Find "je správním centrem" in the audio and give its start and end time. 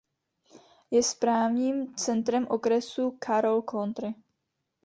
0.91-2.47